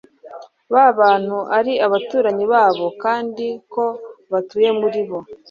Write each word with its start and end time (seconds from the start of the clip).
ba 0.73 0.85
bantu 0.99 1.37
ari 1.57 1.73
abaturanyi 1.85 2.45
babo 2.53 2.87
kandi 3.03 3.47
ko 3.73 3.85
batuye 4.31 4.69
muri 4.79 5.01
bo 5.07 5.19